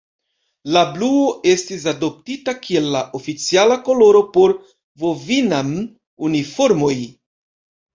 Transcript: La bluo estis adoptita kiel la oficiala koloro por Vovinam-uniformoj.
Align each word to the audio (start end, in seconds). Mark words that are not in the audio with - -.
La 0.75 0.81
bluo 0.95 1.27
estis 1.51 1.85
adoptita 1.91 2.57
kiel 2.65 2.89
la 2.97 3.03
oficiala 3.21 3.79
koloro 3.93 4.25
por 4.41 4.59
Vovinam-uniformoj. 5.07 6.95